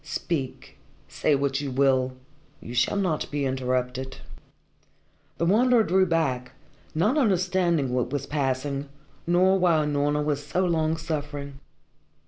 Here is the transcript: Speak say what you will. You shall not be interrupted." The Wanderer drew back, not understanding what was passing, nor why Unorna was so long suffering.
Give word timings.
Speak 0.03 0.79
say 1.07 1.35
what 1.35 1.61
you 1.61 1.69
will. 1.69 2.13
You 2.59 2.73
shall 2.73 2.97
not 2.97 3.29
be 3.29 3.45
interrupted." 3.45 4.17
The 5.37 5.45
Wanderer 5.45 5.83
drew 5.83 6.07
back, 6.07 6.53
not 6.95 7.19
understanding 7.19 7.93
what 7.93 8.09
was 8.11 8.25
passing, 8.25 8.89
nor 9.27 9.59
why 9.59 9.83
Unorna 9.85 10.23
was 10.25 10.43
so 10.43 10.65
long 10.65 10.97
suffering. 10.97 11.59